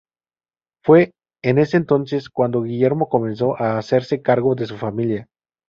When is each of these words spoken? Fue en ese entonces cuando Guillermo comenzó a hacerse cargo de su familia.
Fue 0.83 1.11
en 1.43 1.59
ese 1.59 1.77
entonces 1.77 2.27
cuando 2.31 2.63
Guillermo 2.63 3.07
comenzó 3.07 3.55
a 3.61 3.77
hacerse 3.77 4.23
cargo 4.23 4.55
de 4.55 4.65
su 4.65 4.75
familia. 4.75 5.27